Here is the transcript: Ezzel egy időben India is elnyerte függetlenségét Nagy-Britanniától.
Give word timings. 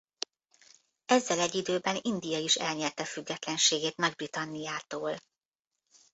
Ezzel 1.05 1.39
egy 1.39 1.55
időben 1.55 1.99
India 2.01 2.37
is 2.39 2.55
elnyerte 2.55 3.05
függetlenségét 3.05 3.95
Nagy-Britanniától. 3.95 5.17